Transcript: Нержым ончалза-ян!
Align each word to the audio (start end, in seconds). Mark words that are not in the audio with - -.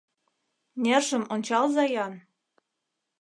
Нержым 0.83 1.23
ончалза-ян! 1.33 2.13